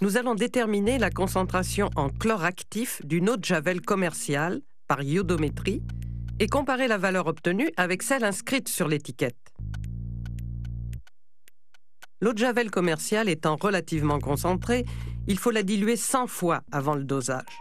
[0.00, 5.82] nous allons déterminer la concentration en chlore actif d'une eau de javel commerciale par iodométrie
[6.38, 9.36] et comparer la valeur obtenue avec celle inscrite sur l'étiquette.
[12.22, 14.84] L'eau de javel commerciale étant relativement concentrée,
[15.26, 17.60] il faut la diluer 100 fois avant le dosage.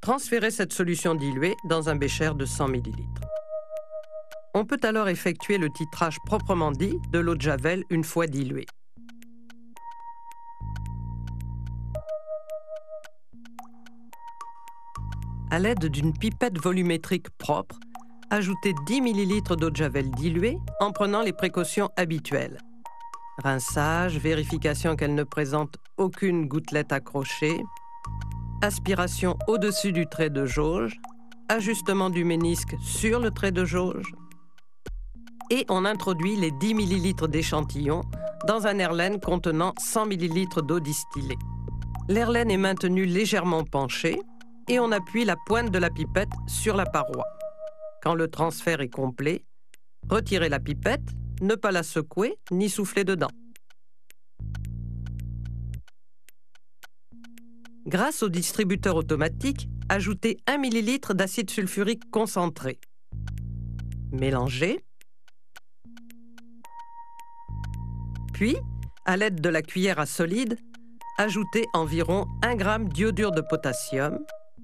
[0.00, 2.92] Transférez cette solution diluée dans un bécher de 100 ml.
[4.54, 8.66] On peut alors effectuer le titrage proprement dit de l'eau de javel une fois diluée.
[15.52, 17.74] À l'aide d'une pipette volumétrique propre,
[18.30, 22.58] ajoutez 10 ml d'eau de javel diluée en prenant les précautions habituelles.
[23.42, 27.60] Rinçage, vérification qu'elle ne présente aucune gouttelette accrochée,
[28.62, 30.96] aspiration au-dessus du trait de jauge,
[31.48, 34.12] ajustement du ménisque sur le trait de jauge,
[35.50, 38.02] et on introduit les 10 ml d'échantillon
[38.46, 41.38] dans un airlaine contenant 100 ml d'eau distillée.
[42.08, 44.20] L'airlaine est maintenu légèrement penché
[44.70, 47.24] et on appuie la pointe de la pipette sur la paroi.
[48.02, 49.44] Quand le transfert est complet,
[50.08, 51.10] retirez la pipette,
[51.42, 53.30] ne pas la secouer ni souffler dedans.
[57.84, 62.78] Grâce au distributeur automatique, ajoutez 1 ml d'acide sulfurique concentré.
[64.12, 64.84] Mélangez.
[68.32, 68.56] Puis,
[69.04, 70.56] à l'aide de la cuillère à solide,
[71.18, 74.20] ajoutez environ 1 g d'iodure de potassium,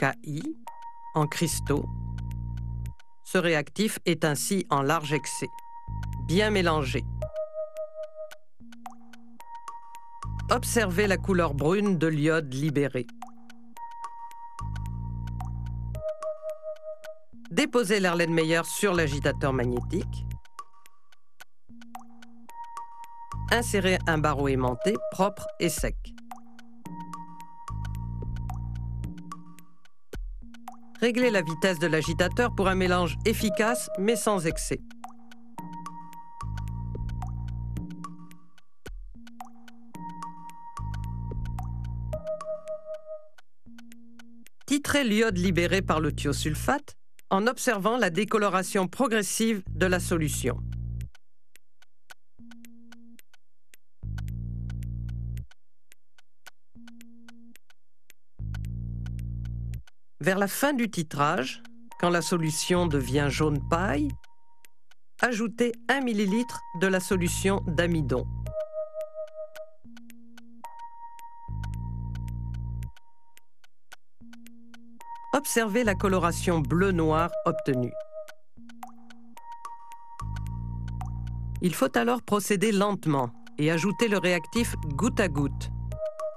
[0.00, 0.56] KI,
[1.14, 1.84] en cristaux.
[3.22, 5.50] Ce réactif est ainsi en large excès.
[6.26, 7.04] Bien mélangé.
[10.50, 13.06] Observez la couleur brune de l'iode libéré.
[17.50, 20.24] Déposez l'Erlenmeyer sur l'agitateur magnétique.
[23.50, 25.96] Insérez un barreau aimanté propre et sec.
[31.00, 34.80] Réglez la vitesse de l'agitateur pour un mélange efficace mais sans excès.
[44.66, 46.96] Titrez l'iode libéré par le thiosulfate
[47.30, 50.58] en observant la décoloration progressive de la solution.
[60.22, 61.62] Vers la fin du titrage,
[61.98, 64.10] quand la solution devient jaune paille,
[65.22, 66.44] ajoutez 1 ml
[66.78, 68.26] de la solution d'amidon.
[75.32, 77.94] Observez la coloration bleu-noir obtenue.
[81.62, 85.70] Il faut alors procéder lentement et ajouter le réactif goutte à goutte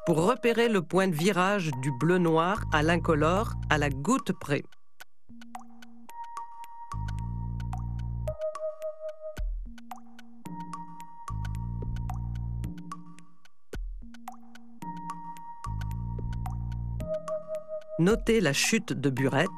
[0.06, 4.64] pour repérer le point de virage du bleu-noir à l'incolore à la goutte près.
[18.00, 19.50] Notez la chute de burette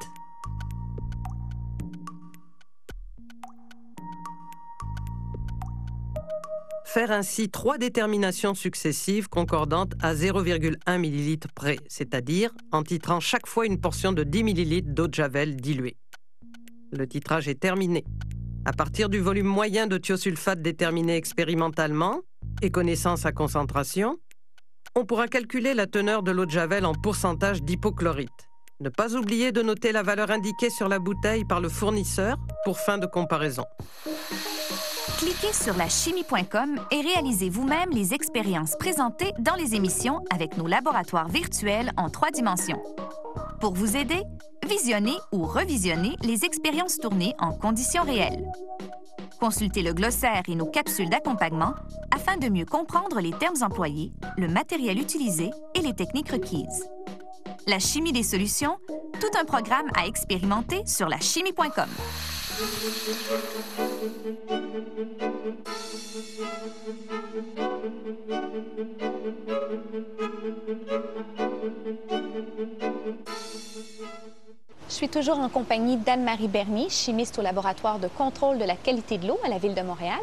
[6.86, 13.66] faire ainsi trois déterminations successives concordantes à 0,1 ml près, c'est-à-dire en titrant chaque fois
[13.66, 15.96] une portion de 10 ml d'eau de javel diluée.
[16.92, 18.04] Le titrage est terminé.
[18.64, 22.20] À partir du volume moyen de thiosulfate déterminé expérimentalement
[22.62, 24.16] et connaissant sa concentration,
[24.94, 28.30] on pourra calculer la teneur de l'eau de javel en pourcentage d'hypochlorite.
[28.80, 32.78] Ne pas oublier de noter la valeur indiquée sur la bouteille par le fournisseur pour
[32.78, 33.64] fin de comparaison.
[35.14, 40.66] Cliquez sur la chimie.com et réalisez vous-même les expériences présentées dans les émissions avec nos
[40.66, 42.82] laboratoires virtuels en trois dimensions.
[43.58, 44.22] Pour vous aider,
[44.68, 48.52] visionnez ou revisionnez les expériences tournées en conditions réelles.
[49.40, 51.74] Consultez le glossaire et nos capsules d'accompagnement
[52.14, 56.90] afin de mieux comprendre les termes employés, le matériel utilisé et les techniques requises.
[57.66, 58.76] La chimie des solutions,
[59.18, 61.88] tout un programme à expérimenter sur la chimie.com.
[62.58, 62.64] Je
[74.88, 79.28] suis toujours en compagnie d'Anne-Marie Bernier, chimiste au laboratoire de contrôle de la qualité de
[79.28, 80.20] l'eau à la Ville de Montréal.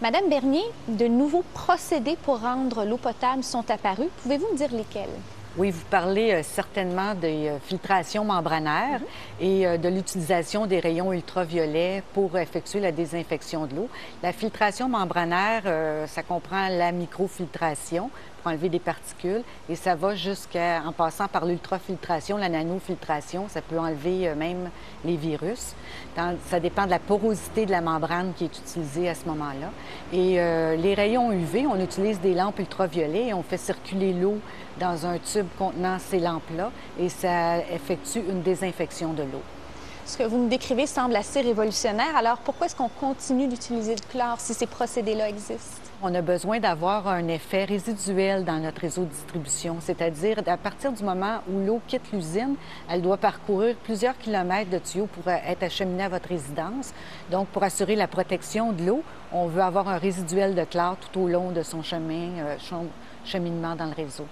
[0.00, 4.08] Madame Bernier, de nouveaux procédés pour rendre l'eau potable sont apparus.
[4.22, 5.10] Pouvez-vous me dire lesquels?
[5.58, 9.06] Oui, vous parlez euh, certainement des euh, filtrations membranaires Mhm.
[9.46, 13.88] et euh, de l'utilisation des rayons ultraviolets pour effectuer la désinfection de l'eau.
[14.22, 15.62] La filtration membranaire,
[16.08, 18.08] ça comprend la microfiltration
[18.42, 23.60] pour enlever des particules et ça va jusqu'à, en passant par l'ultrafiltration, la nanofiltration, ça
[23.60, 24.70] peut enlever même
[25.04, 25.74] les virus.
[26.16, 29.70] Dans- ça dépend de la porosité de la membrane qui est utilisée à ce moment-là.
[30.12, 30.34] Et
[30.76, 34.38] les rayons UV, on utilise des lampes ultraviolets et on fait circuler l'eau
[34.80, 39.42] dans un tube contenant ces lampes-là et ça effectue une désinfection de l'eau.
[40.04, 42.16] Ce que vous nous décrivez semble assez révolutionnaire.
[42.16, 45.80] Alors, pourquoi est-ce qu'on continue d'utiliser le chlore si ces procédés-là existent?
[46.02, 50.90] On a besoin d'avoir un effet résiduel dans notre réseau de distribution, c'est-à-dire à partir
[50.90, 52.56] du moment où l'eau quitte l'usine,
[52.90, 56.92] elle doit parcourir plusieurs kilomètres de tuyaux pour euh, être acheminée à votre résidence.
[57.30, 61.20] Donc, pour assurer la protection de l'eau, on veut avoir un résiduel de chlore tout
[61.20, 62.86] au long de son chemin, euh, son
[63.24, 64.26] cheminement dans le réseau.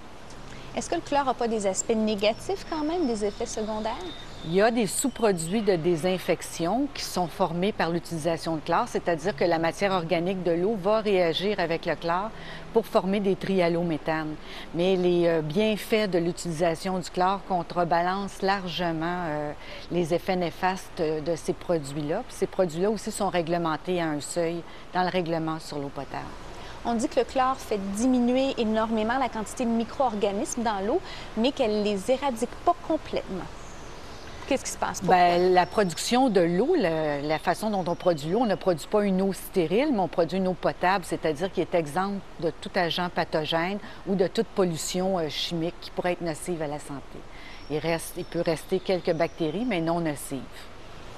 [0.76, 3.96] Est-ce que le chlore n'a pas des aspects négatifs quand même, des effets secondaires?
[4.46, 9.34] Il y a des sous-produits de désinfection qui sont formés par l'utilisation de chlore, c'est-à-dire
[9.34, 12.30] que la matière organique de l'eau va réagir avec le chlore
[12.72, 14.36] pour former des trialométhanes.
[14.74, 19.52] Mais les euh, bienfaits de l'utilisation du chlore contrebalancent largement euh,
[19.90, 22.22] les effets néfastes de ces produits-là.
[22.28, 24.62] Ces produits-là aussi sont réglementés à un seuil
[24.94, 26.24] dans le règlement sur l'eau potable.
[26.84, 31.00] On dit que le chlore fait diminuer énormément la quantité de micro-organismes dans l'eau,
[31.36, 33.44] mais qu'elle les éradique pas complètement.
[34.46, 35.02] Qu'est-ce qui se passe?
[35.04, 39.04] Bien, la production de l'eau, la, façon dont on produit l'eau, on ne produit pas
[39.04, 42.70] une eau stérile, mais on produit une eau potable, c'est-à-dire qui est exempte de tout
[42.74, 43.78] agent pathogène
[44.08, 47.00] ou de toute pollution euh, chimique qui pourrait être nocive à la santé.
[47.70, 50.40] Il peut rester quelques bactéries, mais non nocives.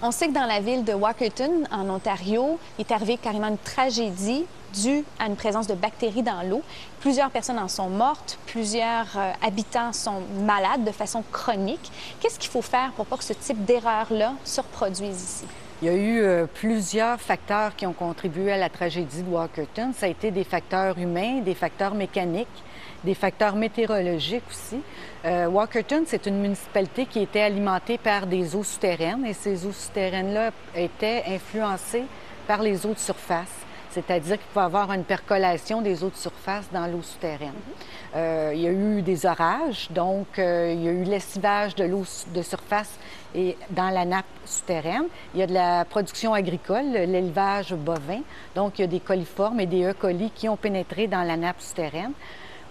[0.04, 3.56] On sait que dans la ville de Walkerton, en Ontario, il est arrivé carrément une
[3.56, 4.44] tragédie
[4.74, 6.62] due à une présence de bactéries dans l'eau.
[6.98, 11.92] Plusieurs personnes en sont mortes, plusieurs euh, habitants sont malades de façon chronique.
[12.18, 15.44] Qu'est-ce qu'il faut faire pour pas que ce type d'erreur-là se reproduise ici?
[15.82, 19.92] Il y a eu euh, plusieurs facteurs qui ont contribué à la tragédie de Walkerton.
[19.92, 22.62] Ça a été des facteurs humains, des facteurs mécaniques,
[23.02, 24.80] des facteurs météorologiques aussi.
[25.24, 29.72] Euh, Walkerton, c'est une municipalité qui était alimentée par des eaux souterraines et ces eaux
[29.72, 32.04] souterraines-là étaient influencées
[32.46, 33.66] par les eaux de surface.
[33.92, 37.52] C'est-à-dire qu'il pouvait y avoir une percolation des eaux de surface dans l'eau souterraine.
[38.14, 41.84] Euh, il y a eu des orages, donc euh, il y a eu lessivage de
[41.84, 42.04] l'eau
[42.34, 42.98] de surface
[43.34, 45.04] et dans la nappe souterraine.
[45.34, 48.20] Il y a de la production agricole, l'élevage bovin.
[48.54, 49.94] Donc, il y a des coliformes et des E.
[49.94, 52.12] coli qui ont pénétré dans la nappe souterraine.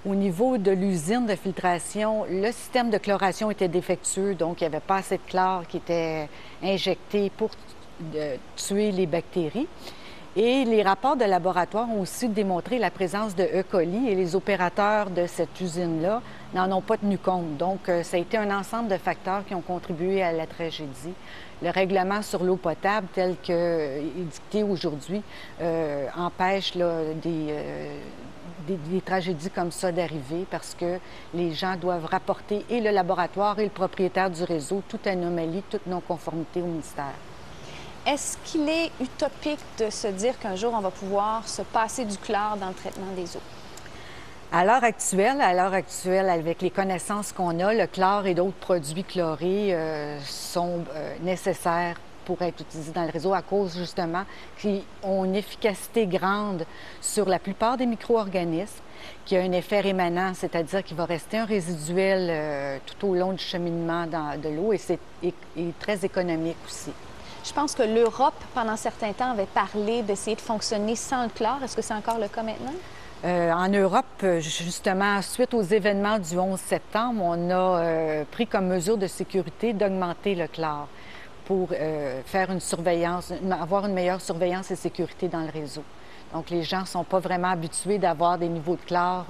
[0.05, 4.75] Au niveau de l'usine de filtration, le système de chloration était défectueux, donc il n'y
[4.75, 6.27] avait pas assez de chlore qui était
[6.63, 7.51] injecté pour
[8.55, 9.67] tuer les bactéries.
[10.37, 13.63] Et les rapports de laboratoire ont aussi démontré la présence de E.
[13.69, 16.21] coli et les opérateurs de cette usine-là
[16.53, 17.57] n'en ont pas tenu compte.
[17.57, 21.13] Donc, euh, ça a été un ensemble de facteurs qui ont contribué à la tragédie.
[21.61, 25.21] Le règlement sur l'eau potable tel qu'il dicté aujourd'hui
[25.61, 30.97] euh, empêche euh, des tragédies comme ça d'arriver parce que
[31.33, 35.85] les gens doivent rapporter, et le laboratoire et le propriétaire du réseau, toute anomalie, toute
[35.87, 37.15] non-conformité au ministère.
[38.05, 42.17] Est-ce qu'il est utopique de se dire qu'un jour, on va pouvoir se passer du
[42.17, 43.41] chlore dans le traitement des eaux?
[44.51, 48.57] À l'heure actuelle, à l'heure actuelle, avec les connaissances qu'on a, le chlore et d'autres
[48.57, 51.95] produits chlorés euh, sont euh, nécessaires
[52.25, 54.23] pour être utilisés dans le réseau à cause justement
[54.59, 56.65] qu'ils ont une efficacité grande
[57.01, 58.81] sur la plupart des micro-organismes,
[59.25, 63.33] qui a un effet rémanent, c'est-à-dire qu'il va rester un résiduel euh, tout au long
[63.33, 64.99] du cheminement dans- de l'eau et c'est
[65.79, 66.91] très économique aussi.
[67.43, 71.29] Je pense que l'Europe, pendant un certain temps, avait parlé d'essayer de fonctionner sans le
[71.29, 71.59] chlore.
[71.63, 72.73] Est-ce que c'est encore le cas maintenant?
[73.23, 78.45] Euh, en Europe, euh, justement, suite aux événements du 11 septembre, on a euh, pris
[78.45, 80.87] comme mesure de sécurité d'augmenter le chlore
[81.45, 81.69] pour
[82.25, 85.83] faire une surveillance, avoir une meilleure surveillance et sécurité dans le réseau.
[86.33, 89.25] Donc, les gens ne sont pas vraiment habitués d'avoir des niveaux de chlore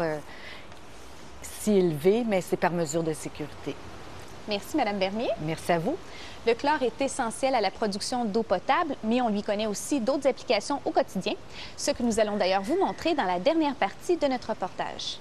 [1.42, 3.76] si élevés, mais c'est par mesure de sécurité.
[4.48, 5.30] Merci, Madame Bernier.
[5.42, 5.96] Merci à vous.
[6.48, 10.28] Le chlore est essentiel à la production d'eau potable, mais on lui connaît aussi d'autres
[10.28, 11.34] applications au quotidien,
[11.78, 15.20] ce que nous allons d'ailleurs vous montrer dans la dernière partie de notre reportage.